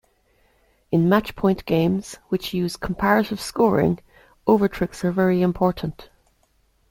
In 0.89 1.05
matchpoint 1.07 1.63
games, 1.65 2.15
which 2.29 2.55
use 2.55 2.75
comparative 2.75 3.39
scoring, 3.39 3.99
overtricks 4.47 5.03
are 5.03 5.11
very 5.11 5.43
important. 5.43 6.09